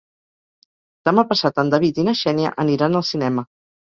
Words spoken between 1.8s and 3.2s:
i na Xènia aniran al